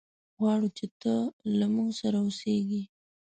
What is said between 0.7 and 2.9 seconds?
چې ته له موږ سره اوسېږي.